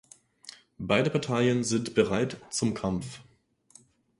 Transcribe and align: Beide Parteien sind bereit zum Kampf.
Beide 0.79 1.11
Parteien 1.11 1.63
sind 1.63 1.93
bereit 1.93 2.37
zum 2.49 2.73
Kampf. 2.73 3.21